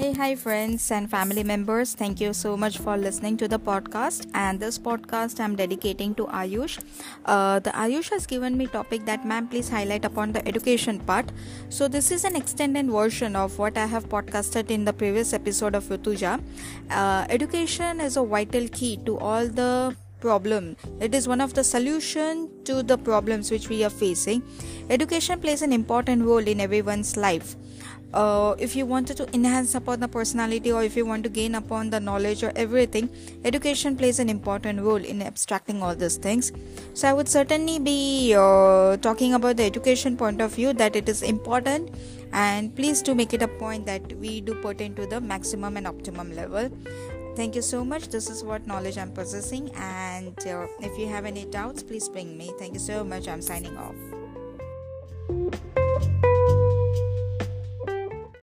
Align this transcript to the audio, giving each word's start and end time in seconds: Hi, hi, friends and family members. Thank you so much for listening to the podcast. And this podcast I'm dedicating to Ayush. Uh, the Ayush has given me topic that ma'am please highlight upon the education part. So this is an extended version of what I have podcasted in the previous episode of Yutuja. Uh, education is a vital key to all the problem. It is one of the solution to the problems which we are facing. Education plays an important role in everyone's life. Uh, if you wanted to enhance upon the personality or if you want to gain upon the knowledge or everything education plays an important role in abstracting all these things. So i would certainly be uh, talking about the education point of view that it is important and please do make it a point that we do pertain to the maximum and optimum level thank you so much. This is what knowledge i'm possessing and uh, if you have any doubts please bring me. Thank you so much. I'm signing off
Hi, 0.00 0.12
hi, 0.16 0.34
friends 0.34 0.90
and 0.90 1.10
family 1.10 1.42
members. 1.44 1.92
Thank 1.92 2.22
you 2.22 2.32
so 2.32 2.56
much 2.56 2.78
for 2.78 2.96
listening 2.96 3.36
to 3.36 3.46
the 3.46 3.58
podcast. 3.58 4.26
And 4.32 4.58
this 4.58 4.78
podcast 4.78 5.38
I'm 5.38 5.56
dedicating 5.56 6.14
to 6.14 6.24
Ayush. 6.24 6.82
Uh, 7.26 7.58
the 7.58 7.68
Ayush 7.72 8.08
has 8.08 8.24
given 8.26 8.56
me 8.56 8.66
topic 8.66 9.04
that 9.04 9.26
ma'am 9.26 9.48
please 9.48 9.68
highlight 9.68 10.06
upon 10.06 10.32
the 10.32 10.46
education 10.48 11.00
part. 11.00 11.30
So 11.68 11.86
this 11.86 12.10
is 12.10 12.24
an 12.24 12.34
extended 12.34 12.90
version 12.90 13.36
of 13.36 13.58
what 13.58 13.76
I 13.76 13.84
have 13.84 14.08
podcasted 14.08 14.70
in 14.70 14.86
the 14.86 14.94
previous 14.94 15.34
episode 15.34 15.74
of 15.74 15.84
Yutuja. 15.84 16.40
Uh, 16.88 17.26
education 17.28 18.00
is 18.00 18.16
a 18.16 18.24
vital 18.24 18.68
key 18.68 18.96
to 19.04 19.18
all 19.18 19.46
the 19.48 19.94
problem. 20.20 20.76
It 21.00 21.14
is 21.14 21.26
one 21.26 21.40
of 21.40 21.54
the 21.54 21.64
solution 21.64 22.50
to 22.64 22.82
the 22.82 22.98
problems 22.98 23.50
which 23.50 23.68
we 23.68 23.84
are 23.84 23.90
facing. 23.90 24.42
Education 24.88 25.40
plays 25.40 25.62
an 25.62 25.72
important 25.72 26.24
role 26.24 26.46
in 26.54 26.60
everyone's 26.60 27.16
life. 27.16 27.56
Uh, 28.12 28.56
if 28.58 28.74
you 28.74 28.84
wanted 28.84 29.16
to 29.16 29.32
enhance 29.32 29.76
upon 29.76 30.00
the 30.00 30.08
personality 30.08 30.72
or 30.72 30.82
if 30.82 30.96
you 30.96 31.06
want 31.06 31.22
to 31.22 31.28
gain 31.28 31.54
upon 31.54 31.90
the 31.90 32.00
knowledge 32.00 32.42
or 32.42 32.52
everything 32.56 33.08
education 33.44 33.96
plays 33.96 34.18
an 34.18 34.28
important 34.28 34.80
role 34.80 34.96
in 34.96 35.22
abstracting 35.22 35.80
all 35.80 35.94
these 35.94 36.16
things. 36.16 36.50
So 36.94 37.08
i 37.08 37.12
would 37.12 37.28
certainly 37.28 37.78
be 37.78 38.34
uh, 38.34 38.96
talking 38.96 39.34
about 39.34 39.58
the 39.58 39.62
education 39.62 40.16
point 40.16 40.40
of 40.40 40.52
view 40.56 40.72
that 40.72 40.96
it 40.96 41.08
is 41.08 41.22
important 41.22 41.94
and 42.32 42.74
please 42.74 43.00
do 43.00 43.14
make 43.14 43.32
it 43.32 43.42
a 43.42 43.48
point 43.48 43.86
that 43.86 44.12
we 44.18 44.40
do 44.40 44.54
pertain 44.54 44.94
to 44.96 45.06
the 45.06 45.20
maximum 45.20 45.76
and 45.76 45.86
optimum 45.86 46.34
level 46.34 46.68
thank 47.36 47.54
you 47.54 47.62
so 47.62 47.84
much. 47.84 48.08
This 48.08 48.28
is 48.28 48.42
what 48.44 48.66
knowledge 48.66 48.98
i'm 48.98 49.12
possessing 49.12 49.70
and 49.74 50.38
uh, 50.46 50.66
if 50.80 50.98
you 50.98 51.06
have 51.08 51.24
any 51.24 51.44
doubts 51.46 51.82
please 51.82 52.08
bring 52.08 52.36
me. 52.36 52.50
Thank 52.58 52.74
you 52.74 52.80
so 52.80 53.04
much. 53.04 53.28
I'm 53.28 53.42
signing 53.42 53.76
off 53.76 53.94